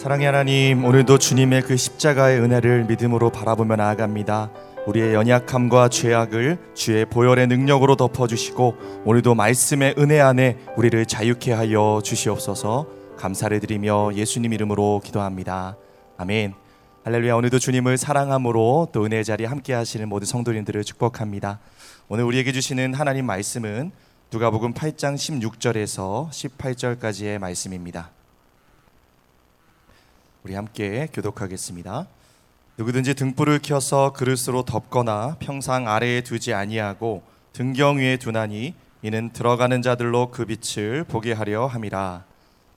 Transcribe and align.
사랑의 0.00 0.24
하나님, 0.24 0.82
오늘도 0.82 1.18
주님의 1.18 1.60
그 1.60 1.76
십자가의 1.76 2.40
은혜를 2.40 2.84
믿음으로 2.84 3.28
바라보며 3.28 3.76
나아갑니다. 3.76 4.50
우리의 4.86 5.12
연약함과 5.12 5.90
죄악을 5.90 6.56
주의 6.72 7.04
보혈의 7.04 7.48
능력으로 7.48 7.96
덮어주시고 7.96 9.02
오늘도 9.04 9.34
말씀의 9.34 9.96
은혜 9.98 10.18
안에 10.18 10.56
우리를 10.78 11.04
자유케 11.04 11.52
하여 11.52 12.00
주시옵소서 12.02 12.86
감사를 13.18 13.60
드리며 13.60 14.12
예수님 14.14 14.54
이름으로 14.54 15.02
기도합니다. 15.04 15.76
아멘. 16.16 16.54
할렐루야. 17.04 17.34
오늘도 17.34 17.58
주님을 17.58 17.98
사랑함으로 17.98 18.88
또 18.92 19.04
은혜의 19.04 19.22
자리에 19.26 19.46
함께 19.46 19.74
하시는 19.74 20.08
모든 20.08 20.24
성도님들을 20.24 20.82
축복합니다. 20.82 21.60
오늘 22.08 22.24
우리에게 22.24 22.52
주시는 22.52 22.94
하나님 22.94 23.26
말씀은 23.26 23.90
누가복음 24.32 24.72
8장 24.72 25.16
16절에서 25.16 26.30
18절까지의 26.30 27.38
말씀입니다. 27.38 28.12
우리 30.42 30.54
함께 30.54 31.06
교독하겠습니다. 31.12 32.06
누구든지 32.78 33.12
등불을 33.14 33.60
켜서 33.62 34.14
그릇으로 34.14 34.62
덮거나 34.64 35.36
평상 35.38 35.86
아래에 35.86 36.22
두지 36.22 36.54
아니하고 36.54 37.22
등경 37.52 37.98
위에 37.98 38.16
두나니 38.16 38.74
이는 39.02 39.30
들어가는 39.34 39.82
자들로 39.82 40.30
그 40.30 40.46
빛을 40.46 41.04
보게 41.04 41.32
하려 41.32 41.66
함이라. 41.66 42.24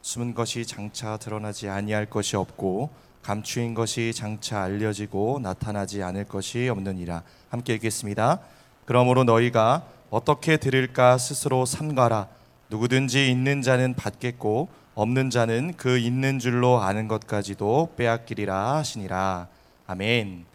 숨은 0.01 0.33
것이 0.33 0.65
장차 0.65 1.15
드러나지 1.15 1.69
아니할 1.69 2.05
것이 2.07 2.35
없고 2.35 2.89
감추인 3.21 3.73
것이 3.73 4.11
장차 4.13 4.61
알려지고 4.63 5.39
나타나지 5.41 6.03
않을 6.03 6.25
것이 6.25 6.67
없느니라. 6.67 7.23
함께 7.47 7.75
읽겠습니다. 7.75 8.39
그러므로 8.83 9.23
너희가 9.23 9.85
어떻게 10.09 10.57
들을까 10.57 11.17
스스로 11.17 11.65
삼가라. 11.65 12.27
누구든지 12.69 13.31
있는 13.31 13.61
자는 13.61 13.93
받겠고 13.93 14.67
없는 14.95 15.29
자는 15.29 15.73
그 15.75 15.97
있는 15.97 16.39
줄로 16.39 16.79
아는 16.79 17.07
것까지도 17.07 17.93
빼앗기리라 17.97 18.75
하시니라. 18.75 19.47
아멘. 19.87 20.45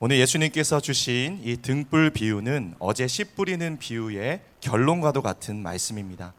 오늘 0.00 0.18
예수님께서 0.18 0.80
주신 0.80 1.40
이 1.44 1.56
등불 1.56 2.10
비유는 2.10 2.74
어제 2.78 3.06
씨 3.06 3.24
뿌리는 3.24 3.78
비유의 3.78 4.40
결론과도 4.60 5.22
같은 5.22 5.62
말씀입니다. 5.62 6.32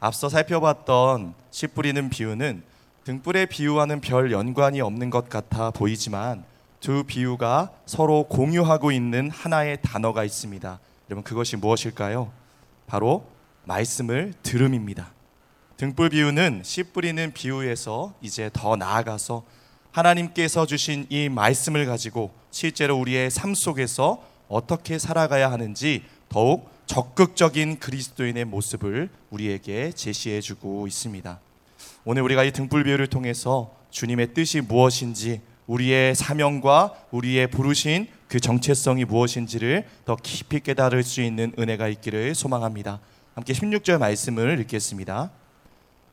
앞서 0.00 0.28
살펴봤던 0.28 1.34
씨 1.50 1.66
뿌리는 1.66 2.08
비유는 2.10 2.62
등불에 3.04 3.46
비유하는 3.46 4.00
별 4.00 4.32
연관이 4.32 4.80
없는 4.80 5.10
것 5.10 5.28
같아 5.28 5.70
보이지만 5.70 6.44
두 6.80 7.04
비유가 7.04 7.70
서로 7.86 8.24
공유하고 8.24 8.90
있는 8.90 9.30
하나의 9.30 9.78
단어가 9.82 10.24
있습니다. 10.24 10.80
여러분 11.08 11.22
그것이 11.22 11.56
무엇일까요? 11.56 12.32
바로 12.86 13.26
말씀을 13.64 14.34
들음입니다. 14.42 15.12
등불 15.76 16.10
비유는 16.10 16.62
씨 16.64 16.84
뿌리는 16.84 17.32
비유에서 17.32 18.14
이제 18.22 18.48
더 18.52 18.76
나아가서 18.76 19.42
하나님께서 19.90 20.66
주신 20.66 21.06
이 21.08 21.28
말씀을 21.28 21.86
가지고 21.86 22.30
실제로 22.52 22.96
우리의 22.96 23.30
삶 23.30 23.54
속에서 23.54 24.22
어떻게 24.48 24.98
살아가야 24.98 25.50
하는지 25.50 26.04
더욱 26.28 26.70
적극적인 26.86 27.80
그리스도인의 27.80 28.44
모습을 28.44 29.08
우리에게 29.30 29.90
제시해 29.92 30.40
주고 30.40 30.86
있습니다. 30.86 31.40
오늘 32.04 32.22
우리가 32.22 32.44
이 32.44 32.52
등불 32.52 32.84
비유를 32.84 33.08
통해서 33.08 33.74
주님의 33.90 34.32
뜻이 34.34 34.60
무엇인지 34.60 35.40
우리의 35.66 36.14
사명과 36.14 36.94
우리의 37.10 37.48
부르신 37.48 38.06
그 38.28 38.38
정체성이 38.38 39.04
무엇인지를 39.06 39.86
더 40.04 40.14
깊이 40.14 40.60
깨달을 40.60 41.02
수 41.02 41.20
있는 41.20 41.52
은혜가 41.58 41.88
있기를 41.88 42.34
소망합니다. 42.34 43.00
함께 43.34 43.52
16절 43.52 43.98
말씀을 43.98 44.60
읽겠습니다. 44.60 45.30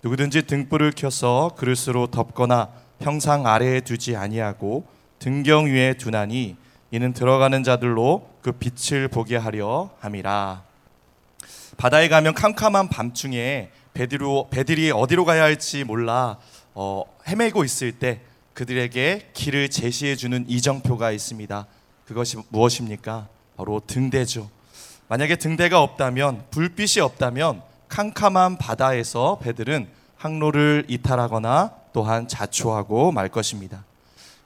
누구든지 0.03 0.44
등불을 0.44 0.94
켜서 0.95 1.52
그릇으로 1.57 2.07
덮거나 2.07 2.69
평상 2.99 3.45
아래에 3.45 3.81
두지 3.81 4.16
아니하고 4.16 4.85
등경 5.19 5.66
위에 5.67 5.94
두나니 5.94 6.55
이는 6.89 7.13
들어가는 7.13 7.63
자들로 7.63 8.29
그 8.41 8.52
빛을 8.52 9.07
보게 9.07 9.38
하려 9.38 9.91
함이라. 9.99 10.63
바다에 11.78 12.09
가면 12.09 12.34
캄캄한 12.34 12.89
밤중에 12.89 13.69
배들이, 13.94 14.25
배들이 14.50 14.91
어디로 14.91 15.25
가야 15.25 15.44
할지 15.44 15.84
몰라 15.84 16.38
어, 16.73 17.03
헤매고 17.28 17.63
있을 17.63 17.91
때 17.91 18.22
그들에게 18.53 19.29
길을 19.33 19.69
제시해 19.69 20.16
주는 20.16 20.45
이정표가 20.47 21.12
있습니다. 21.12 21.68
그것이 22.06 22.38
무엇입니까? 22.50 23.28
바로 23.56 23.81
등대죠. 23.85 24.50
만약에 25.07 25.35
등대가 25.35 25.81
없다면 25.81 26.45
불빛이 26.51 27.01
없다면 27.01 27.62
캄캄한 27.91 28.57
바다에서 28.57 29.38
배들은 29.41 29.88
항로를 30.16 30.85
이탈하거나 30.88 31.72
또한 31.94 32.28
자초하고 32.28 33.12
말 33.12 33.28
것입니다. 33.28 33.84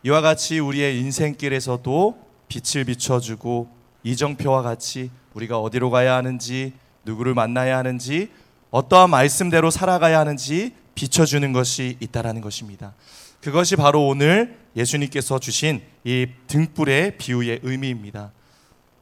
이와 0.03 0.22
같이 0.22 0.59
우리의 0.59 1.00
인생길에서도 1.00 2.17
빛을 2.47 2.85
비춰주고 2.85 3.69
이정표와 4.03 4.63
같이 4.63 5.11
우리가 5.35 5.59
어디로 5.59 5.91
가야 5.91 6.16
하는지 6.16 6.73
누구를 7.05 7.35
만나야 7.35 7.78
하는지 7.78 8.31
어떠한 8.72 9.11
말씀대로 9.11 9.69
살아가야 9.69 10.19
하는지 10.19 10.73
비춰주는 10.95 11.53
것이 11.53 11.97
있다라는 12.00 12.41
것입니다. 12.41 12.94
그것이 13.41 13.75
바로 13.75 14.07
오늘 14.07 14.57
예수님께서 14.75 15.38
주신 15.39 15.81
이 16.03 16.28
등불의 16.47 17.17
비유의 17.17 17.59
의미입니다. 17.61 18.31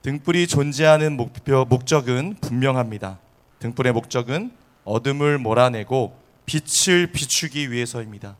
등불이 0.02 0.48
존재하는 0.48 1.16
목표, 1.16 1.64
목적은 1.66 2.36
분명합니다. 2.42 3.20
등불의 3.63 3.94
목적은 3.94 4.51
어둠을 4.84 5.38
몰아내고 5.38 6.13
빛을 6.46 7.07
비추기 7.13 7.72
위해서입니다. 7.72 8.35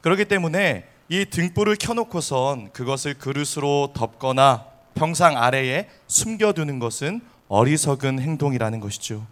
그렇기 0.00 0.24
때문에 0.24 0.84
이 1.08 1.24
등불을 1.26 1.76
켜놓고선 1.76 2.72
그것을 2.72 3.14
그릇으로 3.14 3.92
덮거나 3.94 4.66
평상 4.96 5.36
아래에 5.36 5.88
숨겨두는 6.08 6.80
것은 6.80 7.20
어리석은 7.46 8.18
행동이라는 8.18 8.80
것이죠. 8.80 9.24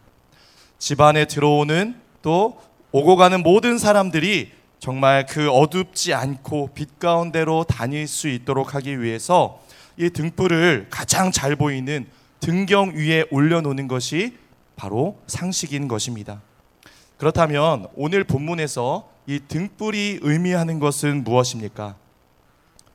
집안에 0.79 1.25
들어오는 1.25 1.97
또 2.23 2.61
오고 2.93 3.17
가는 3.17 3.43
모든 3.43 3.79
사람들이 3.79 4.53
정말 4.79 5.27
그 5.27 5.51
어둡지 5.51 6.15
않고 6.15 6.71
빛 6.75 7.01
가운데로 7.01 7.65
다닐 7.65 8.07
수 8.07 8.29
있도록 8.29 8.77
하기 8.77 9.03
위해서 9.03 9.61
이 9.97 10.09
등불을 10.11 10.87
가장 10.91 11.33
잘 11.33 11.57
보이는 11.57 12.07
등경 12.39 12.93
위에 12.95 13.25
올려놓는 13.31 13.89
것이 13.89 14.42
바로 14.77 15.19
상식인 15.27 15.89
것입니다. 15.89 16.43
그렇다면 17.19 17.87
오늘 17.95 18.25
본문에서 18.25 19.09
이 19.27 19.41
등불이 19.47 20.21
의미하는 20.23 20.81
것은 20.81 21.23
무엇입니까? 21.25 21.97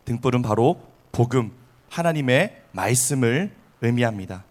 등불은 0.06 0.42
바로 0.42 0.82
복음, 1.12 1.52
하나님의 1.90 2.64
말씀을 2.72 3.52
의미합니다. 3.82 4.44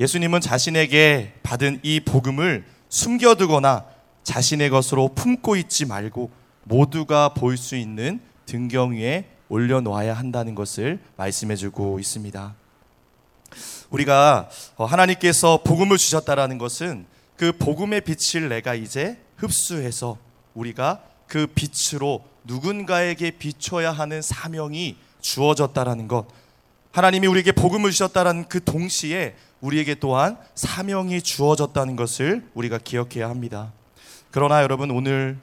예수님은 0.00 0.40
자신에게 0.40 1.34
받은 1.42 1.80
이 1.82 2.00
복음을 2.00 2.64
숨겨두거나 2.88 3.86
자신의 4.22 4.70
것으로 4.70 5.08
품고 5.14 5.56
있지 5.56 5.86
말고 5.86 6.30
모두가 6.64 7.30
볼 7.34 7.56
수 7.56 7.76
있는 7.76 8.20
등경 8.46 8.92
위에 8.92 9.28
올려놓아야 9.48 10.14
한다는 10.14 10.54
것을 10.54 11.00
말씀해주고 11.16 11.98
있습니다. 11.98 12.54
우리가 13.90 14.48
하나님께서 14.76 15.62
복음을 15.64 15.96
주셨다라는 15.96 16.58
것은 16.58 17.06
그 17.36 17.52
복음의 17.52 18.02
빛을 18.02 18.48
내가 18.48 18.74
이제 18.74 19.18
흡수해서 19.36 20.18
우리가 20.54 21.02
그 21.26 21.46
빛으로 21.46 22.24
누군가에게 22.44 23.32
비춰야 23.32 23.92
하는 23.92 24.22
사명이 24.22 24.96
주어졌다라는 25.20 26.08
것. 26.08 26.26
하나님이 26.92 27.26
우리에게 27.26 27.52
복음을 27.52 27.90
주셨다라는 27.90 28.48
그 28.48 28.62
동시에 28.64 29.36
우리에게 29.60 29.96
또한 29.96 30.38
사명이 30.54 31.22
주어졌다는 31.22 31.96
것을 31.96 32.48
우리가 32.54 32.78
기억해야 32.78 33.28
합니다. 33.28 33.72
그러나 34.30 34.62
여러분 34.62 34.90
오늘 34.90 35.38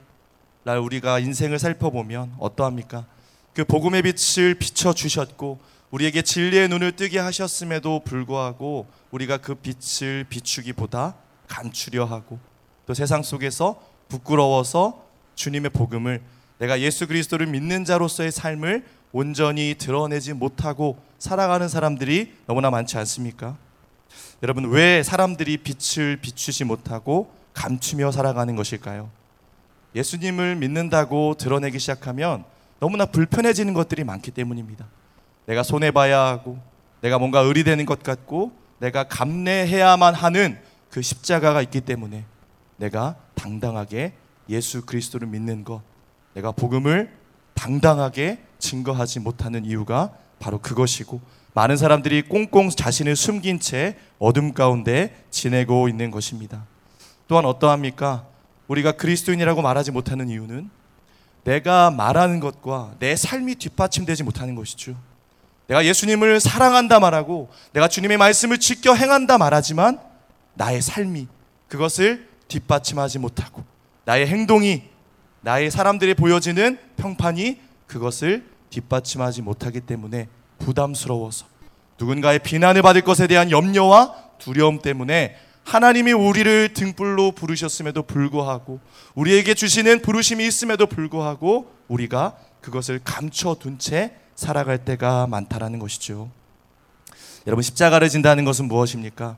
날 0.64 0.78
우리가 0.78 1.18
인생을 1.20 1.58
살펴보면 1.58 2.34
어떠합니까? 2.38 3.06
그 3.54 3.64
복음의 3.64 4.02
빛을 4.02 4.56
비춰 4.56 4.92
주셨고 4.92 5.58
우리에게 5.90 6.22
진리의 6.22 6.68
눈을 6.68 6.92
뜨게 6.92 7.18
하셨음에도 7.18 8.00
불구하고 8.00 8.86
우리가 9.10 9.38
그 9.38 9.54
빛을 9.54 10.24
비추기보다 10.28 11.14
감추려 11.48 12.04
하고 12.04 12.38
또 12.86 12.94
세상 12.94 13.22
속에서 13.22 13.80
부끄러워서 14.08 15.04
주님의 15.34 15.70
복음을 15.70 16.22
내가 16.58 16.80
예수 16.80 17.06
그리스도를 17.06 17.46
믿는 17.46 17.84
자로서의 17.84 18.32
삶을 18.32 18.84
온전히 19.12 19.74
드러내지 19.78 20.32
못하고 20.32 20.98
살아가는 21.18 21.68
사람들이 21.68 22.34
너무나 22.46 22.70
많지 22.70 22.98
않습니까? 22.98 23.56
여러분 24.42 24.70
왜 24.70 25.02
사람들이 25.02 25.58
빛을 25.58 26.18
비추지 26.18 26.64
못하고 26.64 27.32
감추며 27.54 28.12
살아가는 28.12 28.54
것일까요? 28.56 29.10
예수님을 29.94 30.56
믿는다고 30.56 31.36
드러내기 31.38 31.78
시작하면 31.78 32.44
너무나 32.80 33.06
불편해지는 33.06 33.72
것들이 33.72 34.04
많기 34.04 34.30
때문입니다. 34.30 34.86
내가 35.46 35.62
손해 35.62 35.90
봐야 35.90 36.20
하고 36.20 36.58
내가 37.00 37.18
뭔가 37.18 37.40
의리되는 37.40 37.86
것 37.86 38.02
같고 38.02 38.52
내가 38.78 39.04
감내해야만 39.04 40.14
하는 40.14 40.58
그 40.90 41.02
십자가가 41.02 41.62
있기 41.62 41.80
때문에 41.80 42.24
내가 42.76 43.16
당당하게 43.34 44.12
예수 44.48 44.84
그리스도를 44.84 45.28
믿는 45.28 45.64
것 45.64 45.82
내가 46.34 46.52
복음을 46.52 47.16
당당하게 47.54 48.38
증거하지 48.58 49.20
못하는 49.20 49.64
이유가 49.64 50.12
바로 50.38 50.58
그것이고 50.58 51.20
많은 51.54 51.76
사람들이 51.76 52.22
꽁꽁 52.22 52.68
자신을 52.68 53.16
숨긴 53.16 53.58
채 53.60 53.96
어둠 54.18 54.52
가운데 54.52 55.24
지내고 55.30 55.88
있는 55.88 56.10
것입니다. 56.10 56.66
또한 57.28 57.46
어떠합니까? 57.46 58.26
우리가 58.68 58.92
그리스도인이라고 58.92 59.62
말하지 59.62 59.90
못하는 59.90 60.28
이유는 60.28 60.68
내가 61.44 61.90
말하는 61.90 62.40
것과 62.40 62.96
내 62.98 63.16
삶이 63.16 63.54
뒷받침되지 63.54 64.24
못하는 64.24 64.54
것이죠. 64.54 64.96
내가 65.66 65.84
예수님을 65.84 66.40
사랑한다 66.40 67.00
말하고 67.00 67.48
내가 67.72 67.88
주님의 67.88 68.18
말씀을 68.18 68.58
지켜 68.58 68.94
행한다 68.94 69.38
말하지만 69.38 69.98
나의 70.54 70.80
삶이 70.80 71.26
그것을 71.68 72.28
뒷받침하지 72.48 73.18
못하고 73.18 73.64
나의 74.04 74.26
행동이 74.26 74.84
나의 75.40 75.70
사람들이 75.70 76.14
보여지는 76.14 76.78
평판이 76.96 77.60
그것을 77.86 78.46
뒷받침하지 78.70 79.42
못하기 79.42 79.80
때문에 79.82 80.28
부담스러워서 80.58 81.46
누군가의 81.98 82.40
비난을 82.40 82.82
받을 82.82 83.02
것에 83.02 83.26
대한 83.26 83.50
염려와 83.50 84.14
두려움 84.38 84.80
때문에 84.80 85.36
하나님이 85.64 86.12
우리를 86.12 86.74
등불로 86.74 87.32
부르셨음에도 87.32 88.04
불구하고 88.04 88.80
우리에게 89.14 89.54
주시는 89.54 90.02
부르심이 90.02 90.46
있음에도 90.46 90.86
불구하고 90.86 91.72
우리가 91.88 92.36
그것을 92.60 93.00
감춰둔 93.02 93.78
채 93.78 94.14
살아갈 94.36 94.84
때가 94.84 95.26
많다라는 95.26 95.78
것이죠. 95.80 96.30
여러분 97.46 97.62
십자가를 97.62 98.08
진다는 98.08 98.44
것은 98.44 98.66
무엇입니까? 98.66 99.36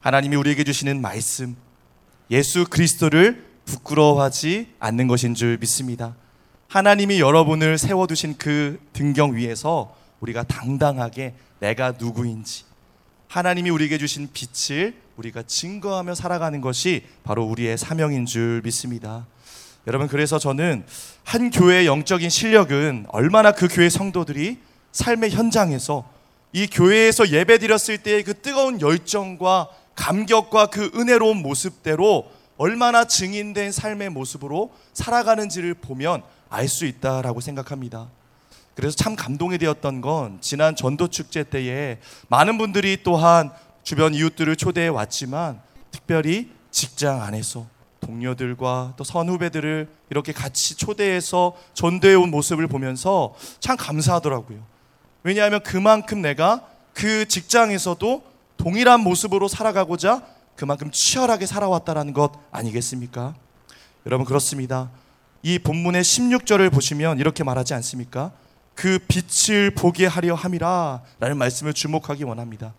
하나님이 0.00 0.36
우리에게 0.36 0.64
주시는 0.64 1.00
말씀 1.00 1.56
예수 2.30 2.66
그리스도를 2.66 3.46
부끄러워하지 3.64 4.74
않는 4.78 5.06
것인 5.06 5.34
줄 5.34 5.56
믿습니다. 5.58 6.14
하나님이 6.68 7.20
여러분을 7.20 7.78
세워 7.78 8.06
두신 8.06 8.36
그 8.38 8.80
등경 8.92 9.36
위에서 9.36 9.96
우리가 10.20 10.42
당당하게 10.44 11.34
내가 11.60 11.92
누구인지 11.92 12.64
하나님이 13.28 13.70
우리에게 13.70 13.98
주신 13.98 14.28
빛을 14.32 14.94
우리가 15.16 15.42
증거하며 15.42 16.14
살아가는 16.14 16.60
것이 16.60 17.06
바로 17.22 17.44
우리의 17.44 17.78
사명인 17.78 18.26
줄 18.26 18.62
믿습니다. 18.64 19.26
여러분 19.86 20.08
그래서 20.08 20.38
저는 20.38 20.84
한 21.24 21.50
교회의 21.50 21.86
영적인 21.86 22.28
실력은 22.28 23.06
얼마나 23.08 23.52
그 23.52 23.68
교회 23.68 23.88
성도들이 23.88 24.58
삶의 24.92 25.30
현장에서 25.30 26.08
이 26.52 26.66
교회에서 26.66 27.30
예배 27.30 27.58
드렸을 27.58 27.98
때의 27.98 28.24
그 28.24 28.34
뜨거운 28.34 28.80
열정과 28.80 29.68
감격과 29.94 30.66
그 30.66 30.90
은혜로운 30.94 31.38
모습대로 31.38 32.30
얼마나 32.56 33.04
증인된 33.06 33.72
삶의 33.72 34.10
모습으로 34.10 34.72
살아가는지를 34.92 35.74
보면 35.74 36.22
알 36.50 36.68
수 36.68 36.84
있다라고 36.84 37.40
생각합니다. 37.40 38.08
그래서 38.74 38.96
참 38.96 39.14
감동이 39.14 39.56
되었던 39.58 40.00
건 40.00 40.38
지난 40.40 40.74
전도 40.74 41.08
축제 41.08 41.44
때에 41.44 41.98
많은 42.28 42.58
분들이 42.58 43.02
또한 43.02 43.50
주변 43.82 44.14
이웃들을 44.14 44.56
초대해 44.56 44.88
왔지만 44.88 45.60
특별히 45.90 46.50
직장 46.70 47.22
안에서 47.22 47.66
동료들과 48.00 48.94
또 48.96 49.04
선후배들을 49.04 49.88
이렇게 50.10 50.32
같이 50.32 50.74
초대해서 50.74 51.56
전도해 51.74 52.14
온 52.14 52.30
모습을 52.30 52.66
보면서 52.66 53.34
참 53.60 53.76
감사하더라고요. 53.76 54.58
왜냐하면 55.22 55.62
그만큼 55.62 56.22
내가 56.22 56.66
그 56.94 57.26
직장에서도 57.28 58.22
동일한 58.56 59.00
모습으로 59.00 59.48
살아가고자 59.48 60.22
그만큼 60.56 60.90
치열하게 60.90 61.46
살아왔다라는 61.46 62.12
것 62.12 62.32
아니겠습니까? 62.50 63.34
여러분 64.06 64.26
그렇습니다. 64.26 64.90
이 65.42 65.58
본문의 65.58 66.02
16절을 66.02 66.70
보시면 66.72 67.18
이렇게 67.18 67.44
말하지 67.44 67.74
않습니까? 67.74 68.32
그 68.74 68.98
빛을 69.08 69.70
보게 69.70 70.06
하려 70.06 70.34
함이라 70.34 71.02
라는 71.18 71.38
말씀을 71.38 71.72
주목하기 71.72 72.24
원합니다. 72.24 72.74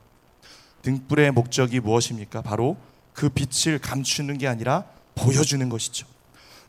등불의 0.81 1.31
목적이 1.31 1.79
무엇입니까? 1.79 2.41
바로 2.41 2.77
그 3.13 3.29
빛을 3.29 3.79
감추는 3.79 4.37
게 4.37 4.47
아니라 4.47 4.85
보여주는 5.15 5.67
것이죠. 5.69 6.07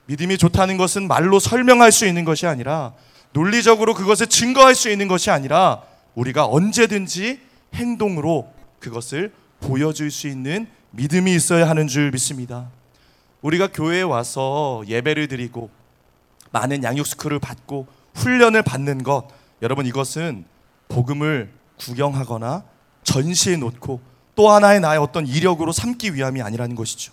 믿음이 0.07 0.39
좋다는 0.39 0.77
것은 0.77 1.07
말로 1.09 1.39
설명할 1.39 1.93
수 1.93 2.07
있는 2.07 2.25
것이 2.25 2.47
아니라 2.47 2.93
논리적으로 3.33 3.95
그것을 3.95 4.27
증거할 4.27 4.75
수 4.75 4.91
있는 4.91 5.09
것이 5.09 5.31
아니라 5.31 5.83
우리가 6.15 6.47
언제든지 6.47 7.41
행동으로 7.75 8.53
그것을 8.79 9.33
보여줄 9.61 10.11
수 10.11 10.29
있는 10.29 10.67
믿음이 10.91 11.35
있어야 11.35 11.69
하는 11.69 11.89
줄 11.89 12.11
믿습니다. 12.11 12.69
우리가 13.41 13.69
교회에 13.69 14.03
와서 14.03 14.83
예배를 14.87 15.29
드리고 15.29 15.71
많은 16.51 16.85
양육 16.85 17.07
스쿨을 17.07 17.39
받고 17.39 17.87
훈련을 18.15 18.63
받는 18.63 19.03
것 19.03 19.29
여러분 19.63 19.87
이것은 19.87 20.45
복음을 20.89 21.51
구경하거나 21.79 22.65
전시해 23.05 23.57
놓고 23.57 24.01
또 24.35 24.51
하나의 24.51 24.81
나의 24.81 24.99
어떤 24.99 25.27
이력으로 25.27 25.73
삼기 25.73 26.15
위함이 26.15 26.43
아니라는 26.43 26.77
것이죠. 26.77 27.13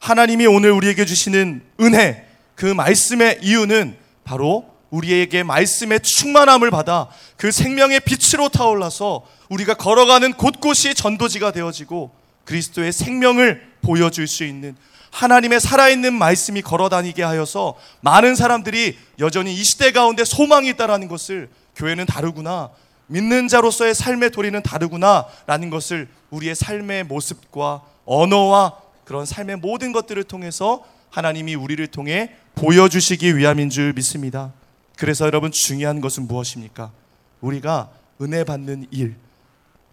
하나님이 0.00 0.46
오늘 0.46 0.70
우리에게 0.70 1.04
주시는 1.04 1.62
은혜, 1.80 2.26
그 2.54 2.66
말씀의 2.66 3.40
이유는 3.42 3.96
바로 4.24 4.66
우리에게 4.90 5.42
말씀의 5.42 6.00
충만함을 6.00 6.70
받아 6.70 7.08
그 7.36 7.52
생명의 7.52 8.00
빛으로 8.00 8.48
타올라서 8.48 9.24
우리가 9.48 9.74
걸어가는 9.74 10.34
곳곳이 10.34 10.94
전도지가 10.94 11.52
되어지고 11.52 12.10
그리스도의 12.44 12.92
생명을 12.92 13.68
보여줄 13.82 14.26
수 14.26 14.44
있는 14.44 14.76
하나님의 15.10 15.60
살아있는 15.60 16.14
말씀이 16.14 16.62
걸어다니게 16.62 17.22
하여서 17.22 17.74
많은 18.00 18.34
사람들이 18.34 18.98
여전히 19.18 19.54
이 19.54 19.64
시대 19.64 19.92
가운데 19.92 20.24
소망이 20.24 20.68
있다라는 20.70 21.08
것을 21.08 21.48
교회는 21.76 22.06
다르구나. 22.06 22.70
믿는 23.06 23.48
자로서의 23.48 23.94
삶의 23.94 24.30
도리는 24.30 24.62
다르구나라는 24.62 25.70
것을 25.70 26.08
우리의 26.30 26.54
삶의 26.54 27.04
모습과 27.04 27.82
언어와 28.04 28.76
그런 29.08 29.24
삶의 29.24 29.56
모든 29.56 29.92
것들을 29.92 30.22
통해서 30.24 30.84
하나님이 31.08 31.54
우리를 31.54 31.86
통해 31.86 32.34
보여주시기 32.56 33.38
위함인 33.38 33.70
줄 33.70 33.94
믿습니다. 33.94 34.52
그래서 34.98 35.24
여러분 35.24 35.50
중요한 35.50 36.02
것은 36.02 36.28
무엇입니까? 36.28 36.92
우리가 37.40 37.88
은혜 38.20 38.44
받는 38.44 38.88
일, 38.90 39.16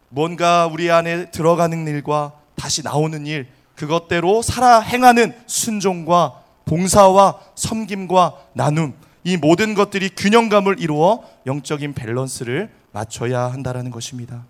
뭔가 0.09 0.67
우리 0.67 0.91
안에 0.91 1.31
들어가는 1.31 1.87
일과 1.87 2.33
다시 2.55 2.83
나오는 2.83 3.25
일, 3.25 3.47
그것대로 3.75 4.41
살아 4.41 4.81
행하는 4.81 5.33
순종과 5.47 6.43
봉사와 6.65 7.39
섬김과 7.55 8.47
나눔, 8.51 8.95
이 9.23 9.37
모든 9.37 9.75
것들이 9.75 10.09
균형감을 10.09 10.81
이루어 10.81 11.23
영적인 11.45 11.93
밸런스를 11.93 12.69
맞춰야 12.91 13.43
한다라는 13.43 13.91
것입니다. 13.91 14.45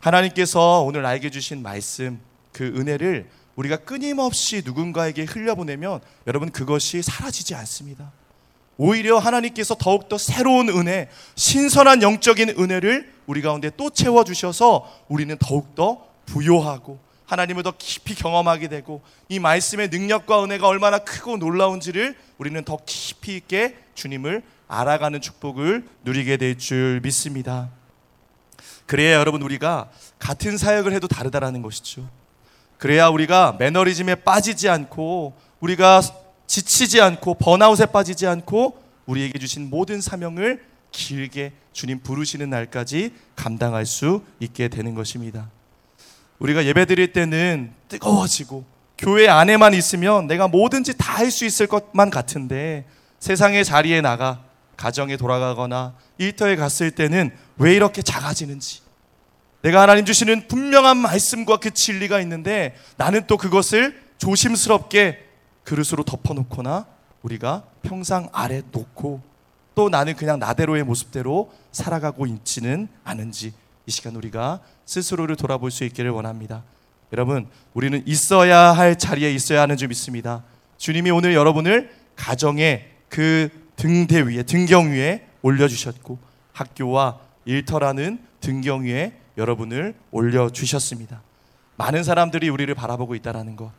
하나님께서 0.00 0.82
오늘 0.82 1.06
알게 1.06 1.30
주신 1.30 1.62
말씀, 1.62 2.18
그 2.50 2.64
은혜를 2.64 3.28
우리가 3.56 3.78
끊임없이 3.78 4.62
누군가에게 4.64 5.24
흘려보내면 5.24 6.00
여러분 6.26 6.50
그것이 6.50 7.02
사라지지 7.02 7.54
않습니다. 7.54 8.12
오히려 8.78 9.18
하나님께서 9.18 9.74
더욱더 9.74 10.18
새로운 10.18 10.68
은혜, 10.68 11.08
신선한 11.34 12.02
영적인 12.02 12.50
은혜를 12.50 13.12
우리 13.26 13.40
가운데 13.40 13.70
또 13.76 13.88
채워주셔서 13.90 15.04
우리는 15.08 15.36
더욱더 15.38 16.06
부요하고 16.26 16.98
하나님을 17.24 17.62
더 17.62 17.72
깊이 17.76 18.14
경험하게 18.14 18.68
되고 18.68 19.02
이 19.28 19.38
말씀의 19.38 19.88
능력과 19.88 20.44
은혜가 20.44 20.68
얼마나 20.68 20.98
크고 20.98 21.38
놀라운지를 21.38 22.14
우리는 22.38 22.62
더 22.64 22.78
깊이 22.84 23.36
있게 23.36 23.76
주님을 23.94 24.42
알아가는 24.68 25.20
축복을 25.20 25.88
누리게 26.04 26.36
될 26.36 26.58
줄 26.58 27.00
믿습니다. 27.02 27.70
그래야 28.84 29.18
여러분 29.18 29.42
우리가 29.42 29.90
같은 30.18 30.56
사역을 30.58 30.92
해도 30.92 31.08
다르다라는 31.08 31.62
것이죠. 31.62 32.08
그래야 32.78 33.08
우리가 33.08 33.56
매너리즘에 33.58 34.16
빠지지 34.16 34.68
않고 34.68 35.34
우리가 35.60 36.02
지치지 36.46 37.00
않고 37.00 37.34
번아웃에 37.34 37.86
빠지지 37.86 38.26
않고 38.26 38.82
우리에게 39.06 39.38
주신 39.38 39.70
모든 39.70 40.00
사명을 40.00 40.62
길게 40.92 41.52
주님 41.72 42.00
부르시는 42.00 42.48
날까지 42.50 43.12
감당할 43.34 43.86
수 43.86 44.22
있게 44.40 44.68
되는 44.68 44.94
것입니다. 44.94 45.50
우리가 46.38 46.64
예배 46.66 46.84
드릴 46.86 47.12
때는 47.12 47.72
뜨거워지고 47.88 48.64
교회 48.98 49.28
안에만 49.28 49.74
있으면 49.74 50.26
내가 50.26 50.48
뭐든지 50.48 50.96
다 50.96 51.16
할 51.16 51.30
수 51.30 51.44
있을 51.46 51.66
것만 51.66 52.10
같은데 52.10 52.84
세상의 53.20 53.64
자리에 53.64 54.00
나가 54.02 54.42
가정에 54.76 55.16
돌아가거나 55.16 55.94
일터에 56.18 56.56
갔을 56.56 56.90
때는 56.90 57.30
왜 57.56 57.74
이렇게 57.74 58.02
작아지는지 58.02 58.80
내가 59.62 59.82
하나님 59.82 60.04
주시는 60.04 60.48
분명한 60.48 60.96
말씀과 60.98 61.56
그 61.56 61.72
진리가 61.72 62.20
있는데 62.20 62.76
나는 62.96 63.26
또 63.26 63.36
그것을 63.36 64.00
조심스럽게 64.18 65.24
그릇으로 65.64 66.04
덮어놓거나 66.04 66.86
우리가 67.22 67.64
평상 67.82 68.28
아래 68.32 68.62
놓고 68.70 69.20
또 69.74 69.88
나는 69.88 70.14
그냥 70.14 70.38
나대로의 70.38 70.84
모습대로 70.84 71.52
살아가고 71.72 72.26
있지는 72.26 72.88
않은지 73.04 73.52
이 73.86 73.90
시간 73.90 74.16
우리가 74.16 74.60
스스로를 74.84 75.36
돌아볼 75.36 75.70
수 75.70 75.84
있기를 75.84 76.10
원합니다. 76.10 76.64
여러분, 77.12 77.46
우리는 77.74 78.02
있어야 78.06 78.72
할 78.72 78.98
자리에 78.98 79.32
있어야 79.32 79.62
하는 79.62 79.76
줄 79.76 79.88
믿습니다. 79.88 80.42
주님이 80.78 81.10
오늘 81.10 81.34
여러분을 81.34 81.92
가정의 82.16 82.90
그 83.08 83.48
등대 83.76 84.22
위에 84.22 84.42
등경 84.42 84.90
위에 84.90 85.26
올려주셨고 85.42 86.18
학교와 86.52 87.20
일터라는 87.44 88.18
등경 88.40 88.84
위에 88.84 89.12
여러분을 89.36 89.94
올려주셨습니다. 90.10 91.22
많은 91.76 92.04
사람들이 92.04 92.48
우리를 92.48 92.74
바라보고 92.74 93.14
있다라는 93.14 93.56
것, 93.56 93.70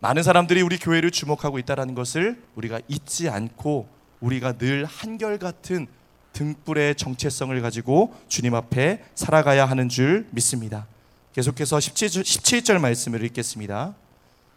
많은 0.00 0.22
사람들이 0.22 0.60
우리 0.60 0.78
교회를 0.78 1.10
주목하고 1.10 1.58
있다라는 1.58 1.94
것을 1.94 2.42
우리가 2.54 2.80
잊지 2.88 3.28
않고 3.28 3.88
우리가 4.20 4.58
늘 4.58 4.84
한결같은 4.84 5.86
등불의 6.32 6.96
정체성을 6.96 7.58
가지고 7.62 8.14
주님 8.28 8.54
앞에 8.54 9.02
살아가야 9.14 9.64
하는 9.64 9.88
줄 9.88 10.26
믿습니다. 10.32 10.86
계속해서 11.32 11.78
17절, 11.78 12.22
17절 12.22 12.78
말씀을 12.78 13.24
읽겠습니다. 13.24 13.94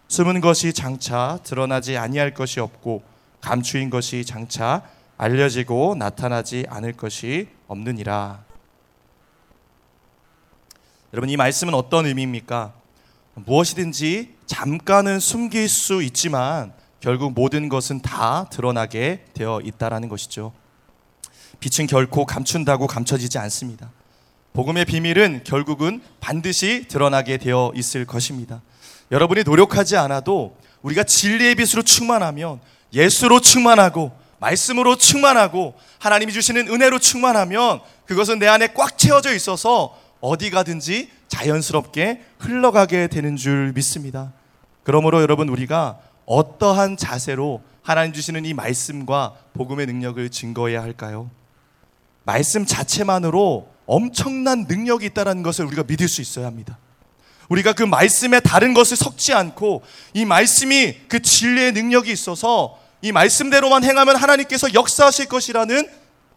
숨은 0.10 0.42
것이 0.42 0.74
장차 0.74 1.40
드러나지 1.44 1.98
아니할 1.98 2.34
것이 2.34 2.60
없고 2.60 3.04
감추인 3.42 3.90
것이 3.90 4.26
장차 4.26 4.84
알려지고 5.18 5.96
나타나지 5.96 6.66
않을 6.68 6.94
것이 6.94 7.48
없느니라. 7.68 8.49
여러분 11.12 11.30
이 11.30 11.38
말씀은 11.38 11.74
어떤 11.74 12.06
의미입니까? 12.06 12.72
무엇이든지 13.34 14.36
잠깐은 14.46 15.20
숨길 15.20 15.68
수 15.68 16.04
있지만 16.04 16.72
결국 17.00 17.34
모든 17.34 17.68
것은 17.68 18.02
다 18.02 18.48
드러나게 18.52 19.26
되어 19.34 19.60
있다라는 19.64 20.08
것이죠. 20.08 20.54
빛은 21.60 21.88
결코 21.88 22.28
감춘다고 22.28 22.86
감춰지지 22.86 23.40
않습니다. 23.40 23.92
복음의 24.54 24.86
비밀은 24.86 25.42
결국은 25.46 26.02
반드시 26.20 26.86
드러나게 26.88 27.38
되어 27.38 27.72
있을 27.74 28.06
것입니다. 28.06 28.62
여러분이 29.12 29.44
노력하지 29.46 29.98
않아도 29.98 30.56
우리가 30.84 31.04
진리의 31.04 31.56
빛으로 31.56 31.82
충만하면 31.82 32.60
예수로 32.94 33.40
충만하고 33.40 34.12
말씀으로 34.38 34.96
충만하고 34.96 35.74
하나님이 35.98 36.34
주시는 36.34 36.68
은혜로 36.68 37.00
충만하면 37.00 37.82
그것은 38.06 38.38
내 38.38 38.48
안에 38.48 38.74
꽉 38.74 38.98
채워져 38.98 39.34
있어서 39.34 39.98
어디 40.22 40.50
가든지 40.50 41.10
자연스럽게 41.28 42.22
흘러가게 42.40 43.08
되는 43.08 43.36
줄 43.36 43.72
믿습니다. 43.74 44.34
그러므로 44.84 45.22
여러분 45.22 45.50
우리가 45.50 46.00
어떠한 46.26 46.98
자세로 46.98 47.62
하나님 47.82 48.14
주시는 48.14 48.46
이 48.46 48.54
말씀과 48.54 49.36
복음의 49.54 49.86
능력을 49.88 50.30
증거해야 50.30 50.82
할까요? 50.82 51.30
말씀 52.24 52.66
자체만으로 52.66 53.70
엄청난 53.86 54.66
능력이 54.68 55.08
있다는 55.08 55.42
것을 55.42 55.66
우리가 55.66 55.84
믿을 55.88 56.08
수 56.08 56.22
있어야 56.22 56.46
합니다. 56.46 56.78
우리가 57.50 57.74
그 57.74 57.82
말씀에 57.82 58.40
다른 58.40 58.76
것을 58.76 58.96
섞지 58.96 59.34
않고 59.34 59.82
이 60.14 60.26
말씀이 60.26 61.08
그 61.08 61.22
진리의 61.22 61.72
능력이 61.72 62.12
있어서 62.12 62.78
이 63.02 63.12
말씀대로만 63.12 63.84
행하면 63.84 64.16
하나님께서 64.16 64.74
역사하실 64.74 65.28
것이라는 65.28 65.90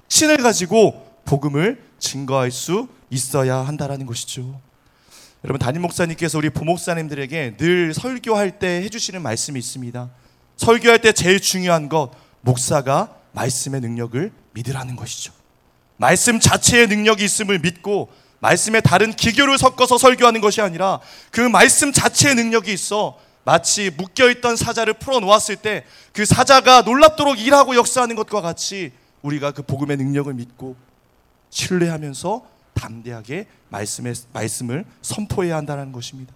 신을 0.09 0.39
가지고 0.39 1.07
복음을 1.27 1.83
증거할 1.99 2.51
수 2.51 2.89
있어야 3.13 3.59
한다라는 3.59 4.07
것이죠. 4.07 4.61
여러분 5.45 5.59
담임 5.59 5.83
목사님께서 5.83 6.39
우리 6.39 6.51
부목사님들에게 6.51 7.57
늘 7.57 7.95
설교할 7.95 8.59
때 8.59 8.83
해주시는 8.83 9.23
말씀이 9.23 9.59
있습니다. 9.59 10.11
설교할 10.57 11.01
때 11.01 11.13
제일 11.13 11.41
중요한 11.41 11.89
것 11.89 12.11
목사가 12.41 13.17
말씀의 13.33 13.81
능력을 13.81 14.33
믿으라는 14.53 14.97
것이죠. 14.97 15.33
말씀 15.97 16.41
자체의 16.41 16.87
능력이 16.89 17.25
있음을 17.25 17.59
믿고 17.59 18.11
말씀에 18.41 18.81
다른 18.81 19.13
기교를 19.13 19.59
섞어서 19.59 19.99
설교하는 19.99 20.41
것이 20.41 20.61
아니라 20.61 21.01
그 21.31 21.41
말씀 21.41 21.93
자체의 21.93 22.35
능력이 22.35 22.73
있어 22.73 23.19
마치 23.45 23.91
묶여있던 23.91 24.57
사자를 24.57 24.95
풀어놓았을 24.95 25.57
때 25.57 25.85
그 26.13 26.27
사자가 26.27 26.83
놀랍도록 26.83 27.39
일하고 27.39 27.75
역사하는 27.75 28.17
것과 28.17 28.43
같이 28.43 28.93
우리가 29.23 29.53
그 29.53 29.63
복음의 29.63 29.97
능력을 29.97 30.33
믿고 30.35 30.77
신뢰하면서 31.51 32.47
담대하게 32.75 33.47
말씀의, 33.69 34.15
말씀을 34.33 34.85
선포해야 35.03 35.57
한다는 35.57 35.93
것입니다. 35.93 36.33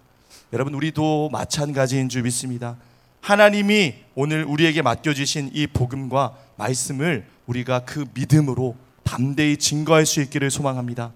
여러분, 0.53 0.73
우리도 0.73 1.29
마찬가지인 1.31 2.09
줄 2.09 2.23
믿습니다. 2.23 2.77
하나님이 3.21 3.95
오늘 4.15 4.45
우리에게 4.45 4.81
맡겨주신 4.81 5.51
이 5.53 5.67
복음과 5.67 6.35
말씀을 6.55 7.25
우리가 7.47 7.79
그 7.79 8.05
믿음으로 8.13 8.75
담대히 9.03 9.57
증거할 9.57 10.05
수 10.05 10.21
있기를 10.21 10.51
소망합니다. 10.51 11.11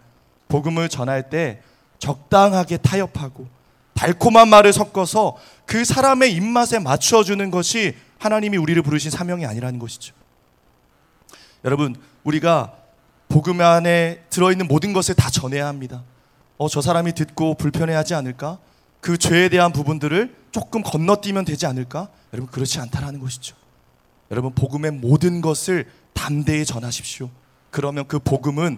복음을 0.48 0.90
전할 0.90 1.30
때 1.30 1.62
적당하게 2.00 2.78
타협하고 2.78 3.48
달콤한 3.94 4.50
말을 4.50 4.74
섞어서 4.74 5.38
그 5.66 5.86
사람의 5.86 6.34
입맛에 6.34 6.80
맞추어 6.80 7.24
주는 7.24 7.52
것이 7.52 7.96
하나님이 8.18 8.58
우리를 8.58 8.82
부르신 8.82 9.12
사명이 9.12 9.46
아니라는 9.46 9.80
것이죠. 9.80 10.14
여러분, 11.64 11.96
우리가 12.24 12.74
복음 13.32 13.62
안에 13.62 14.24
들어있는 14.30 14.68
모든 14.68 14.92
것을 14.92 15.16
다 15.16 15.30
전해야 15.30 15.66
합니다. 15.66 16.04
어, 16.58 16.68
저 16.68 16.82
사람이 16.82 17.14
듣고 17.14 17.56
불편해하지 17.56 18.14
않을까? 18.14 18.60
그 19.00 19.18
죄에 19.18 19.48
대한 19.48 19.72
부분들을 19.72 20.36
조금 20.52 20.84
건너뛰면 20.84 21.46
되지 21.46 21.66
않을까? 21.66 22.10
여러분, 22.34 22.52
그렇지 22.52 22.80
않다라는 22.80 23.22
것이죠. 23.22 23.56
여러분, 24.32 24.54
복음의 24.54 24.92
모든 24.92 25.40
것을 25.40 25.90
담대히 26.12 26.66
전하십시오. 26.66 27.30
그러면 27.70 28.06
그 28.06 28.20
복음은 28.20 28.78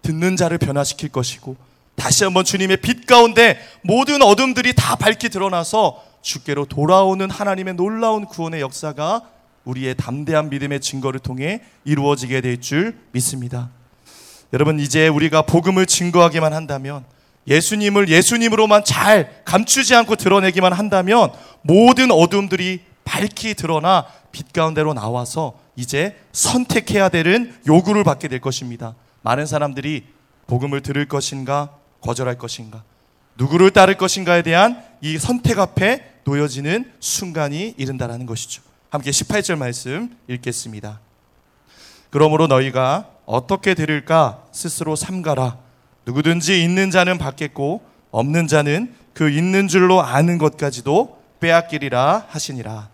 듣는 0.00 0.36
자를 0.36 0.56
변화시킬 0.56 1.10
것이고 1.10 1.56
다시 1.94 2.24
한번 2.24 2.46
주님의 2.46 2.78
빛 2.78 3.06
가운데 3.06 3.58
모든 3.82 4.22
어둠들이 4.22 4.72
다 4.74 4.96
밝히 4.96 5.28
드러나서 5.28 6.02
주께로 6.22 6.64
돌아오는 6.64 7.28
하나님의 7.30 7.74
놀라운 7.74 8.24
구원의 8.24 8.62
역사가 8.62 9.28
우리의 9.64 9.94
담대한 9.96 10.48
믿음의 10.48 10.80
증거를 10.80 11.20
통해 11.20 11.60
이루어지게 11.84 12.40
될 12.40 12.58
줄 12.62 12.98
믿습니다. 13.12 13.68
여러분 14.52 14.80
이제 14.80 15.08
우리가 15.08 15.42
복음을 15.42 15.86
증거하기만 15.86 16.52
한다면 16.52 17.04
예수님을 17.46 18.08
예수님으로만 18.08 18.84
잘 18.84 19.42
감추지 19.44 19.94
않고 19.94 20.16
드러내기만 20.16 20.72
한다면 20.72 21.32
모든 21.62 22.10
어둠들이 22.10 22.80
밝히 23.04 23.54
드러나 23.54 24.06
빛 24.32 24.52
가운데로 24.52 24.94
나와서 24.94 25.58
이제 25.76 26.16
선택해야 26.32 27.08
되는 27.08 27.54
요구를 27.66 28.04
받게 28.04 28.28
될 28.28 28.40
것입니다. 28.40 28.94
많은 29.22 29.46
사람들이 29.46 30.04
복음을 30.46 30.80
들을 30.80 31.06
것인가 31.06 31.70
거절할 32.00 32.38
것인가 32.38 32.82
누구를 33.36 33.70
따를 33.70 33.96
것인가에 33.96 34.42
대한 34.42 34.82
이 35.00 35.18
선택 35.18 35.58
앞에 35.58 36.20
놓여지는 36.24 36.92
순간이 37.00 37.74
이른다라는 37.78 38.26
것이죠. 38.26 38.62
함께 38.90 39.10
18절 39.10 39.56
말씀 39.56 40.16
읽겠습니다. 40.28 41.00
그러므로 42.10 42.46
너희가 42.46 43.08
어떻게 43.26 43.74
들을까 43.74 44.42
스스로 44.52 44.96
삼가라. 44.96 45.58
누구든지 46.06 46.62
있는 46.62 46.90
자는 46.90 47.18
받겠고 47.18 47.82
없는 48.10 48.48
자는 48.48 48.94
그 49.14 49.30
있는 49.30 49.68
줄로 49.68 50.00
아는 50.02 50.38
것까지도 50.38 51.20
빼앗기리라 51.40 52.26
하시니라. 52.28 52.88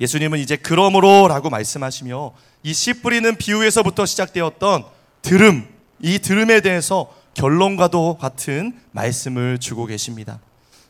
예수님은 0.00 0.38
이제 0.40 0.56
그러므로라고 0.56 1.50
말씀하시며 1.50 2.32
이 2.64 2.72
씨 2.72 2.94
뿌리는 2.94 3.36
비유에서부터 3.36 4.06
시작되었던 4.06 4.84
들음, 5.22 5.68
이 6.00 6.18
들음에 6.18 6.60
대해서 6.60 7.12
결론과도 7.34 8.18
같은 8.18 8.78
말씀을 8.92 9.58
주고 9.58 9.86
계십니다. 9.86 10.38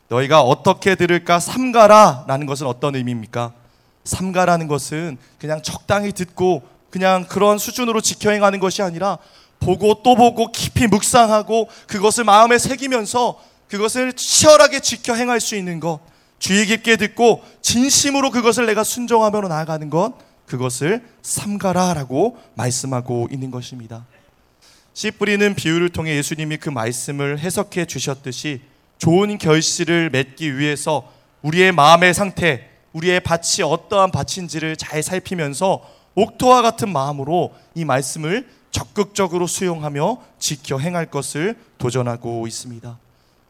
너희가 0.09 0.41
어떻게 0.41 0.95
들을까 0.95 1.39
삼가라라는 1.39 2.45
것은 2.45 2.67
어떤 2.67 2.95
의미입니까? 2.95 3.53
삼가라는 4.03 4.67
것은 4.67 5.17
그냥 5.39 5.61
적당히 5.61 6.11
듣고 6.11 6.63
그냥 6.93 7.25
그런 7.27 7.57
수준으로 7.57 8.01
지켜 8.01 8.29
행하는 8.29 8.59
것이 8.59 8.83
아니라 8.83 9.17
보고 9.59 10.03
또 10.03 10.13
보고 10.13 10.51
깊이 10.51 10.85
묵상하고 10.85 11.67
그것을 11.87 12.23
마음에 12.23 12.59
새기면서 12.59 13.41
그것을 13.67 14.13
치열하게 14.13 14.79
지켜 14.79 15.15
행할 15.15 15.39
수 15.39 15.55
있는 15.55 15.79
것, 15.79 16.01
주의 16.37 16.67
깊게 16.67 16.97
듣고 16.97 17.41
진심으로 17.63 18.29
그것을 18.29 18.67
내가 18.67 18.83
순종하며 18.83 19.41
나아가는 19.41 19.89
것, 19.89 20.13
그것을 20.45 21.03
삼가라라고 21.23 22.37
말씀하고 22.53 23.27
있는 23.31 23.49
것입니다. 23.49 24.05
씨 24.93 25.09
뿌리는 25.09 25.55
비유를 25.55 25.89
통해 25.89 26.15
예수님이 26.15 26.57
그 26.57 26.69
말씀을 26.69 27.39
해석해 27.39 27.85
주셨듯이 27.85 28.61
좋은 28.99 29.39
결실을 29.39 30.11
맺기 30.11 30.59
위해서 30.59 31.11
우리의 31.41 31.71
마음의 31.71 32.13
상태, 32.13 32.69
우리의 32.91 33.21
밭이 33.21 33.63
어떠한 33.63 34.11
밭인지를 34.11 34.75
잘 34.75 35.01
살피면서 35.01 36.02
옥토와 36.15 36.61
같은 36.61 36.91
마음으로 36.91 37.53
이 37.75 37.85
말씀을 37.85 38.47
적극적으로 38.71 39.47
수용하며 39.47 40.17
지켜 40.39 40.79
행할 40.79 41.09
것을 41.09 41.57
도전하고 41.77 42.47
있습니다. 42.47 42.97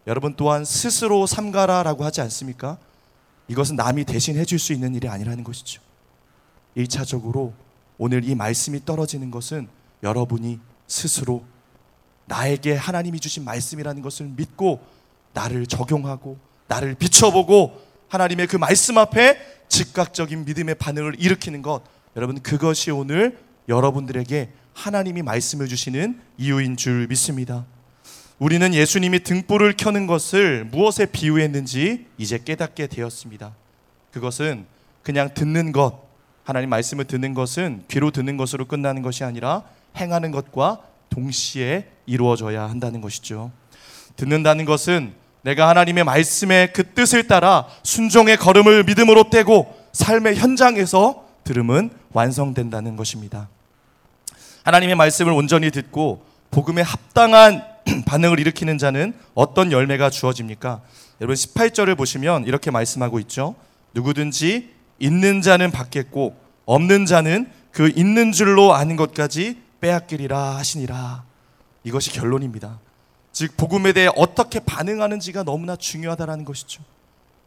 여러분 0.08 0.36
또한 0.36 0.66
스스로 0.66 1.26
삼가라라고 1.26 2.04
하지 2.04 2.22
않습니까? 2.22 2.78
이것은 3.48 3.76
남이 3.76 4.06
대신 4.06 4.38
해줄 4.38 4.60
수 4.60 4.74
있는 4.74 4.96
일이 4.96 5.08
아니라는 5.08 5.44
것이죠. 5.44 5.82
1차적으로 6.76 7.54
오늘 7.98 8.28
이 8.28 8.36
말씀이 8.36 8.84
떨어지는 8.86 9.32
것은 9.32 9.68
여러분이 10.02 10.60
스스로 10.88 11.44
나에게 12.26 12.76
하나님이 12.76 13.20
주신 13.20 13.44
말씀이라는 13.44 14.02
것을 14.02 14.28
믿고 14.28 14.82
나를 15.34 15.68
적용하고 15.68 16.38
나를 16.68 16.96
비춰보고 16.96 17.82
하나님의 18.10 18.48
그 18.48 18.58
말씀 18.58 18.98
앞에 18.98 19.38
즉각적인 19.68 20.46
믿음의 20.46 20.76
반응을 20.76 21.16
일으키는 21.20 21.62
것 21.62 21.82
여러분 22.16 22.40
그것이 22.42 22.92
오늘 22.92 23.38
여러분들에게 23.68 24.50
하나님이 24.74 25.22
말씀해 25.22 25.68
주시는 25.68 26.20
이유인 26.38 26.78
줄 26.78 27.08
믿습니다. 27.08 27.66
우리는 28.40 28.74
예수님이 28.74 29.22
등불을 29.22 29.76
켜는 29.78 30.06
것을 30.08 30.66
무엇에 30.66 31.06
비유했는지 31.06 32.08
이제 32.18 32.38
깨닫게 32.44 32.88
되었습니다. 32.88 33.56
그것은 34.12 34.66
그냥 35.02 35.34
듣는 35.34 35.72
것, 35.72 36.04
하나님 36.44 36.70
말씀을 36.70 37.06
듣는 37.06 37.34
것은 37.34 37.84
귀로 37.88 38.12
듣는 38.12 38.38
것으로 38.38 38.66
끝나는 38.66 39.02
것이 39.02 39.24
아니라 39.24 39.64
행하는 39.98 40.32
것과 40.32 40.82
동시에 41.10 41.90
이루어져야 42.06 42.64
한다는 42.70 43.02
것이죠. 43.02 43.52
듣는다는 44.16 44.66
것은 44.66 45.14
내가 45.42 45.70
하나님의 45.70 46.04
말씀의 46.04 46.74
그 46.74 46.94
뜻을 46.94 47.28
따라 47.28 47.68
순종의 47.84 48.38
걸음을 48.38 48.84
믿음으로 48.86 49.30
떼고 49.30 49.74
삶의 49.94 50.36
현장에서 50.36 51.28
들음은 51.44 51.92
완성된다는 52.14 52.96
것입니다. 52.96 53.50
하나님의 54.64 54.96
말씀을 54.96 55.34
온전히 55.34 55.72
듣고 55.72 56.26
복음에 56.52 56.82
합당한 56.82 57.64
반응을 58.06 58.40
일으키는 58.40 58.78
자는 58.78 59.14
어떤 59.34 59.72
열매가 59.72 60.10
주어집니까? 60.10 60.82
여러분 61.20 61.36
18절을 61.36 61.98
보시면 61.98 62.46
이렇게 62.46 62.72
말씀하고 62.72 63.20
있죠. 63.20 63.56
누구든지 63.94 64.74
있는 65.00 65.42
자는 65.42 65.72
받겠고 65.72 66.36
없는 66.66 67.06
자는 67.06 67.52
그 67.72 67.92
있는 67.96 68.32
줄로 68.32 68.74
아는 68.74 68.96
것까지 68.96 69.62
빼앗기리라 69.82 70.58
하시니라. 70.58 71.24
이것이 71.84 72.12
결론입니다. 72.12 72.80
즉 73.34 73.58
복음에 73.58 73.92
대해 73.94 74.10
어떻게 74.16 74.60
반응하는지가 74.60 75.44
너무나 75.44 75.76
중요하다라는 75.76 76.46
것이죠. 76.46 76.84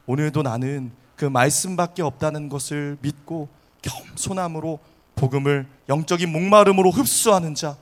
오늘도 0.06 0.42
나는 0.42 0.90
그 1.14 1.25
말씀밖에 1.25 2.02
없다는 2.02 2.49
것을 2.49 2.99
믿고 3.00 3.49
겸손함으로 3.87 4.78
복음을 5.14 5.66
영적인 5.88 6.31
목마름으로 6.31 6.90
흡수하는 6.90 7.55
자, 7.55 7.76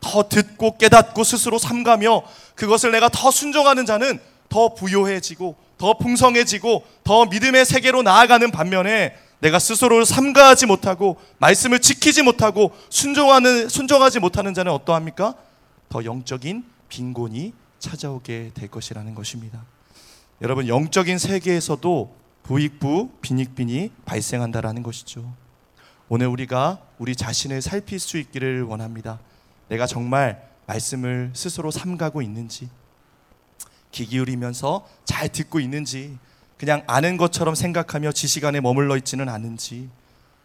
더 0.00 0.28
듣고 0.28 0.78
깨닫고 0.78 1.24
스스로 1.24 1.58
삼가며 1.58 2.22
그것을 2.54 2.92
내가 2.92 3.08
더 3.08 3.30
순종하는 3.30 3.84
자는 3.84 4.18
더 4.48 4.74
부요해지고 4.74 5.56
더 5.76 5.98
풍성해지고 5.98 6.84
더 7.04 7.26
믿음의 7.26 7.64
세계로 7.64 8.02
나아가는 8.02 8.50
반면에 8.50 9.14
내가 9.40 9.58
스스로를 9.58 10.04
삼가하지 10.04 10.66
못하고 10.66 11.16
말씀을 11.38 11.80
지키지 11.80 12.22
못하고 12.22 12.72
순종하는 12.90 13.68
순종하지 13.68 14.18
못하는 14.18 14.54
자는 14.54 14.72
어떠합니까? 14.72 15.34
더 15.88 16.04
영적인 16.04 16.64
빈곤이 16.88 17.52
찾아오게 17.78 18.52
될 18.54 18.68
것이라는 18.68 19.14
것입니다. 19.14 19.64
여러분 20.42 20.66
영적인 20.66 21.18
세계에서도 21.18 22.14
부익부 22.42 23.10
빈익빈이 23.20 23.90
발생한다라는 24.04 24.82
것이죠. 24.82 25.32
오늘 26.10 26.26
우리가 26.26 26.80
우리 26.98 27.14
자신을 27.14 27.60
살필 27.60 27.98
수 27.98 28.16
있기를 28.16 28.62
원합니다. 28.62 29.18
내가 29.68 29.86
정말 29.86 30.42
말씀을 30.66 31.30
스스로 31.34 31.70
삼가고 31.70 32.22
있는지, 32.22 32.70
귀 33.92 34.06
기울이면서 34.06 34.86
잘 35.04 35.28
듣고 35.28 35.60
있는지, 35.60 36.18
그냥 36.56 36.82
아는 36.86 37.18
것처럼 37.18 37.54
생각하며 37.54 38.12
지식 38.12 38.44
안에 38.46 38.60
머물러 38.60 38.96
있지는 38.96 39.28
않은지, 39.28 39.90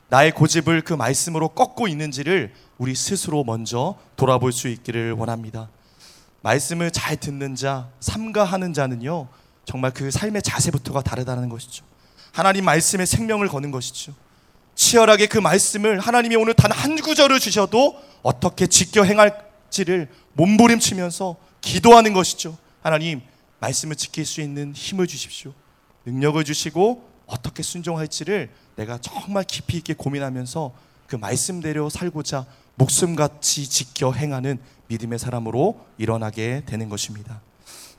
나의 0.10 0.32
고집을 0.34 0.82
그 0.82 0.93
말씀으로 0.93 1.50
꺾고 1.50 1.88
있는지를 1.88 2.53
우리 2.77 2.93
스스로 2.93 3.43
먼저 3.46 3.98
돌아볼 4.17 4.51
수 4.51 4.67
있기를 4.67 5.13
원합니다. 5.13 5.70
말씀을 6.41 6.91
잘 6.91 7.15
듣는 7.15 7.55
자, 7.55 7.89
삼가하는 8.01 8.74
자는요, 8.74 9.29
정말 9.63 9.91
그 9.91 10.12
삶의 10.12 10.41
자세부터가 10.41 11.01
다르다는 11.01 11.48
것이죠. 11.48 11.86
하나님 12.34 12.65
말씀에 12.65 13.05
생명을 13.05 13.48
거는 13.48 13.72
것이죠. 13.72 14.13
치열하게 14.75 15.27
그 15.27 15.38
말씀을 15.38 16.00
하나님이 16.00 16.36
오늘 16.36 16.53
단 16.53 16.72
한 16.72 16.96
구절을 16.96 17.39
주셔도 17.39 17.96
어떻게 18.24 18.68
지켜 18.68 19.03
행할지를 19.03 20.10
몸부림치면서 20.34 21.38
기도하는 21.62 22.13
것이죠. 22.13 22.58
하나님, 22.82 23.21
말씀을 23.60 23.95
지킬 23.95 24.26
수 24.26 24.41
있는 24.41 24.74
힘을 24.74 25.08
주십시오. 25.08 25.54
능력을 26.06 26.43
주시고 26.43 27.08
어떻게 27.26 27.63
순종할지를 27.63 28.50
내가 28.76 28.97
정말 28.97 29.45
깊이 29.45 29.78
있게 29.78 29.93
고민하면서 29.93 30.74
그 31.08 31.15
말씀대로 31.15 31.89
살고자 31.89 32.45
목숨같이 32.76 33.69
지켜 33.69 34.12
행하는 34.12 34.58
믿음의 34.88 35.19
사람으로 35.19 35.86
일어나게 35.97 36.63
되는 36.65 36.89
것입니다. 36.89 37.39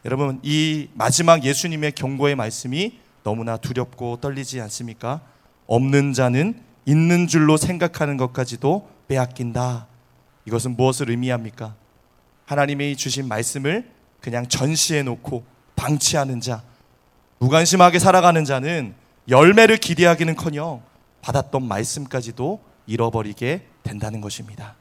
여러분, 0.04 0.40
이 0.42 0.88
마지막 0.94 1.44
예수님의 1.44 1.92
경고의 1.92 2.34
말씀이 2.34 2.98
너무나 3.22 3.56
두렵고 3.56 4.18
떨리지 4.20 4.60
않습니까? 4.60 5.22
없는 5.66 6.12
자는 6.12 6.60
있는 6.86 7.26
줄로 7.26 7.56
생각하는 7.56 8.16
것까지도 8.16 8.88
빼앗긴다. 9.08 9.86
이것은 10.46 10.76
무엇을 10.76 11.10
의미합니까? 11.10 11.74
하나님이 12.46 12.96
주신 12.96 13.28
말씀을 13.28 13.90
그냥 14.20 14.46
전시해 14.48 15.02
놓고 15.02 15.44
방치하는 15.76 16.40
자, 16.40 16.62
무관심하게 17.38 17.98
살아가는 17.98 18.44
자는 18.44 18.94
열매를 19.28 19.78
기대하기는 19.78 20.36
커녕 20.36 20.82
받았던 21.22 21.66
말씀까지도 21.66 22.60
잃어버리게 22.86 23.66
된다는 23.82 24.20
것입니다. 24.20 24.76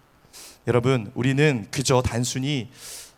여러분, 0.67 1.11
우리는 1.15 1.67
그저 1.71 2.01
단순히 2.01 2.69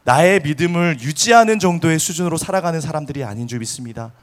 나의 0.04 0.42
믿음을 0.42 0.98
유지하는 1.02 1.58
정도의 1.58 1.98
수준으로 1.98 2.38
살아가는 2.38 2.80
사람들이 2.80 3.24
아닌 3.24 3.48
줄 3.48 3.60
믿습니다. 3.60 4.14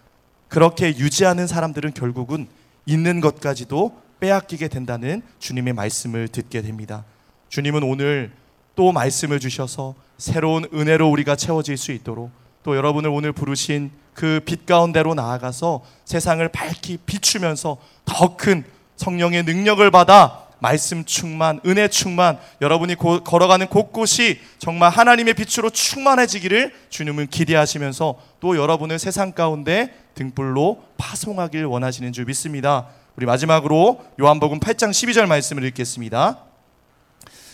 그렇게 0.49 0.89
유지하는 0.89 1.47
사람들은 1.47 1.95
결국은 1.95 2.47
있는 2.87 3.21
것까지도 3.21 4.01
빼앗기게 4.23 4.69
된다는 4.69 5.21
주님의 5.41 5.73
말씀을 5.73 6.29
듣게 6.29 6.63
됩니다. 6.63 7.05
주님은 7.49 7.83
오늘 7.83 8.31
또 8.77 8.93
말씀을 8.93 9.41
주셔서 9.41 9.97
새로운 10.17 10.65
은혜로 10.73 11.11
우리가 11.11 11.35
채워질 11.35 11.77
수 11.77 11.91
있도록 11.91 12.31
또 12.63 12.77
여러분을 12.77 13.11
오늘 13.11 13.33
부르신 13.33 13.91
그 14.15 14.41
빛 14.47 14.65
가운데로 14.65 15.15
나아가서 15.15 15.83
세상을 16.05 16.47
밝히 16.51 16.99
비추면서 17.05 17.79
더 18.05 18.37
큰 18.37 18.63
성령의 18.95 19.43
능력을 19.43 19.91
받아 19.91 20.47
말씀 20.61 21.05
충만, 21.05 21.59
은혜 21.67 21.89
충만, 21.89 22.39
여러분이 22.61 22.95
고, 22.95 23.25
걸어가는 23.25 23.67
곳곳이 23.67 24.39
정말 24.59 24.91
하나님의 24.91 25.35
빛으로 25.35 25.71
충만해지기를 25.71 26.73
주님은 26.89 27.27
기대하시면서 27.27 28.17
또 28.39 28.57
여러분을 28.57 29.01
세상 29.01 29.33
가운데 29.33 29.93
등불로 30.15 30.85
파송하길 30.97 31.65
원하시는 31.65 32.13
줄 32.13 32.27
믿습니다. 32.27 32.87
우리 33.17 33.27
마지막으로 33.27 34.03
요한복음 34.21 34.61
8장 34.61 34.91
12절 34.91 35.27
말씀을 35.27 35.65
읽겠습니다. 35.65 36.39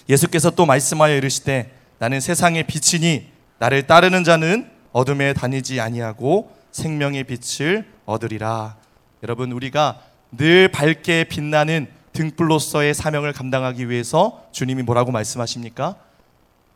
예수께서 0.09 0.51
또 0.51 0.67
말씀하여 0.67 1.17
이르시되 1.17 1.75
나는 1.99 2.21
세상의 2.21 2.65
빛이니 2.65 3.29
나를 3.59 3.87
따르는 3.87 4.25
자는 4.25 4.71
어둠에 4.93 5.33
다니지 5.35 5.81
아니하고 5.81 6.57
생명의 6.71 7.25
빛을 7.25 7.87
얻으리라. 8.07 8.77
여러분 9.23 9.51
우리가 9.53 10.01
늘 10.31 10.69
밝게 10.69 11.25
빛나는 11.25 11.89
등불로서의 12.13 12.95
사명을 12.95 13.33
감당하기 13.33 13.91
위해서 13.91 14.45
주님이 14.53 14.83
뭐라고 14.83 15.11
말씀하십니까? 15.11 15.97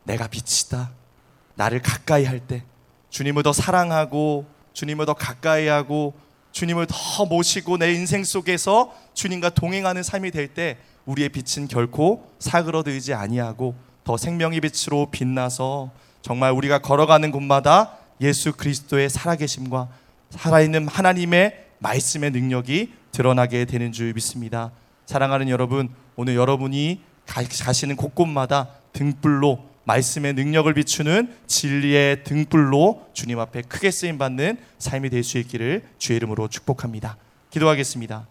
내가 0.03 0.27
빛이다. 0.27 0.91
나를 1.55 1.81
가까이 1.81 2.25
할 2.25 2.39
때 2.39 2.63
주님을 3.09 3.43
더 3.43 3.53
사랑하고 3.53 4.45
주님을 4.73 5.05
더 5.05 5.13
가까이 5.13 5.67
하고 5.67 6.13
주님을 6.53 6.87
더 6.87 7.25
모시고 7.25 7.77
내 7.77 7.93
인생 7.93 8.23
속에서 8.23 8.95
주님과 9.13 9.49
동행하는 9.49 10.03
삶이 10.03 10.31
될 10.31 10.53
때 10.53 10.77
우리의 11.05 11.29
빛은 11.29 11.67
결코 11.67 12.31
사그러들지 12.39 13.13
아니하고 13.13 13.75
더 14.03 14.17
생명의 14.17 14.61
빛으로 14.61 15.07
빛나서 15.11 15.91
정말 16.21 16.51
우리가 16.51 16.79
걸어가는 16.79 17.31
곳마다 17.31 17.97
예수 18.21 18.53
그리스도의 18.53 19.09
살아계심과 19.09 19.89
살아있는 20.29 20.87
하나님의 20.87 21.65
말씀의 21.79 22.31
능력이 22.31 22.93
드러나게 23.11 23.65
되는 23.65 23.91
줄 23.91 24.13
믿습니다. 24.13 24.71
사랑하는 25.05 25.49
여러분, 25.49 25.89
오늘 26.15 26.35
여러분이 26.35 27.01
가시는 27.25 27.95
곳곳마다 27.95 28.69
등불로 28.93 29.72
말씀의 29.85 30.33
능력을 30.33 30.73
비추는 30.73 31.33
진리의 31.47 32.23
등불로 32.23 33.05
주님 33.13 33.39
앞에 33.39 33.63
크게 33.63 33.91
쓰임 33.91 34.17
받는 34.17 34.57
삶이 34.79 35.09
될 35.09 35.23
수 35.23 35.37
있기를 35.37 35.83
주의 35.97 36.17
이름으로 36.17 36.47
축복합니다. 36.47 37.17
기도하겠습니다. 37.49 38.27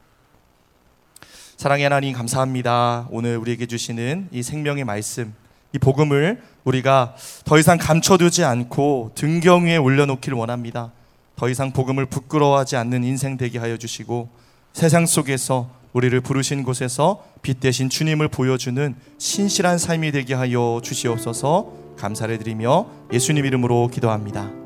사랑의 1.57 1.85
하나님 1.85 2.13
감사합니다. 2.15 3.07
오늘 3.11 3.37
우리에게 3.37 3.67
주시는 3.67 4.29
이 4.33 4.43
생명의 4.43 4.85
말씀, 4.85 5.35
이 5.73 5.79
복음을 5.79 6.43
우리가 6.65 7.15
더 7.45 7.59
이상 7.59 7.79
감춰두지 7.79 8.45
않고 8.45 9.13
등경 9.15 9.67
위에 9.67 9.77
올려놓기를 9.77 10.37
원합니다. 10.37 10.93
더 11.37 11.49
이상 11.49 11.73
복음을 11.73 12.07
부끄러워하지 12.07 12.77
않는 12.77 13.05
인생 13.05 13.37
되게 13.37 13.59
하여 13.59 13.77
주시고 13.77 14.29
세상 14.73 15.07
속에서 15.07 15.71
우리를 15.93 16.21
부르신 16.21 16.63
곳에서 16.63 17.25
빛 17.43 17.61
대신 17.61 17.89
주님을 17.89 18.29
보여주는 18.29 18.95
신실한 19.19 19.79
삶이 19.79 20.13
되게 20.13 20.35
하여 20.35 20.81
주시옵소서 20.83 21.73
감사를 21.99 22.37
드리며 22.39 22.87
예수님 23.13 23.45
이름으로 23.45 23.89
기도합니다. 23.89 24.62